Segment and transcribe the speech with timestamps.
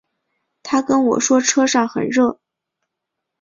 [0.63, 2.39] 她跟我说车上很热